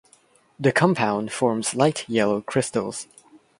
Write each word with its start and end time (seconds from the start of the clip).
The 0.59 0.71
compound 0.71 1.31
forms 1.31 1.75
light 1.75 2.09
yellow 2.09 2.41
crystals. 2.41 3.07